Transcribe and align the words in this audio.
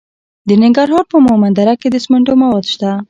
د 0.47 0.49
ننګرهار 0.61 1.05
په 1.11 1.17
مومند 1.25 1.55
دره 1.57 1.73
کې 1.81 1.87
د 1.91 1.95
سمنټو 2.03 2.33
مواد 2.41 2.65
شته. 2.73 2.91